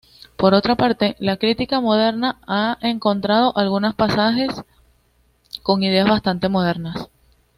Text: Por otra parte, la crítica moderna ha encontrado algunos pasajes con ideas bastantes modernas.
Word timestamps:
Por 0.35 0.55
otra 0.55 0.73
parte, 0.75 1.15
la 1.19 1.37
crítica 1.37 1.79
moderna 1.79 2.39
ha 2.47 2.75
encontrado 2.81 3.55
algunos 3.55 3.93
pasajes 3.93 4.49
con 5.61 5.83
ideas 5.83 6.09
bastantes 6.09 6.49
modernas. 6.49 7.07